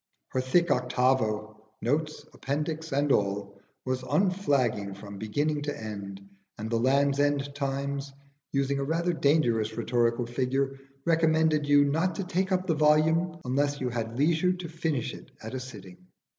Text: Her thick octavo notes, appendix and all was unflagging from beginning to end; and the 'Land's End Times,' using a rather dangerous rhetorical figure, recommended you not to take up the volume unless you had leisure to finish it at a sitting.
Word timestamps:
Her 0.29 0.41
thick 0.41 0.71
octavo 0.71 1.61
notes, 1.79 2.25
appendix 2.33 2.91
and 2.91 3.11
all 3.11 3.61
was 3.85 4.01
unflagging 4.01 4.95
from 4.95 5.19
beginning 5.19 5.61
to 5.61 5.79
end; 5.79 6.27
and 6.57 6.71
the 6.71 6.79
'Land's 6.79 7.19
End 7.19 7.53
Times,' 7.53 8.11
using 8.51 8.79
a 8.79 8.83
rather 8.83 9.13
dangerous 9.13 9.77
rhetorical 9.77 10.25
figure, 10.25 10.79
recommended 11.05 11.67
you 11.67 11.85
not 11.85 12.15
to 12.15 12.23
take 12.23 12.51
up 12.51 12.65
the 12.65 12.73
volume 12.73 13.37
unless 13.45 13.79
you 13.79 13.89
had 13.89 14.17
leisure 14.17 14.53
to 14.53 14.67
finish 14.69 15.13
it 15.13 15.29
at 15.43 15.53
a 15.53 15.59
sitting. 15.59 16.07